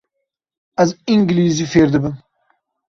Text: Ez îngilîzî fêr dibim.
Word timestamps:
Ez 0.81 0.89
îngilîzî 1.11 1.65
fêr 1.73 1.87
dibim. 1.93 2.15